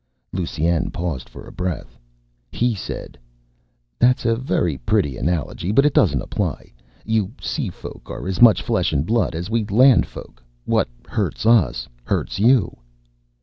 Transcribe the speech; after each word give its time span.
Lusine 0.33 0.89
paused 0.89 1.29
for 1.29 1.51
breath. 1.51 1.95
He 2.51 2.73
said, 2.73 3.19
"That 3.99 4.17
is 4.21 4.25
a 4.25 4.35
very 4.35 4.79
pretty 4.79 5.15
analogy, 5.15 5.71
but 5.71 5.85
it 5.85 5.93
doesn't 5.93 6.23
apply. 6.23 6.73
You 7.05 7.33
Seafolk 7.39 8.09
are 8.09 8.27
as 8.27 8.41
much 8.41 8.63
flesh 8.63 8.93
and 8.93 9.05
blood 9.05 9.35
as 9.35 9.51
we 9.51 9.63
Landfolk. 9.63 10.41
What 10.65 10.87
hurts 11.07 11.45
us 11.45 11.87
hurts 12.05 12.39
you." 12.39 12.77